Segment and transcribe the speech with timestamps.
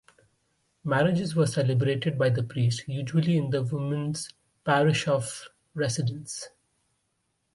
[0.83, 6.49] Marriages were celebrated by the priest, usually in the woman's parish of residence.